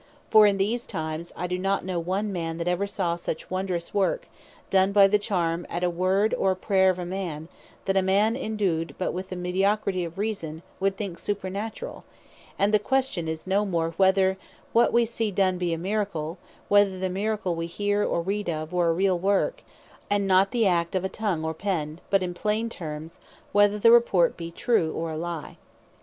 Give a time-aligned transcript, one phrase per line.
[0.31, 3.51] For in these times, I do not know one man, that ever saw any such
[3.51, 4.27] wondrous work,
[4.71, 7.49] done by the charm, or at the word, or prayer of a man,
[7.85, 12.01] that a man endued but with a mediocrity of reason, would think supernaturall:
[12.57, 14.37] and the question is no more, whether
[14.73, 18.73] what wee see done, be a Miracle; whether the Miracle we hear, or read of,
[18.73, 19.61] were a reall work,
[20.09, 23.19] and not the Act of a tongue, or pen; but in plain terms,
[23.51, 25.57] whether the report be true, or a lye.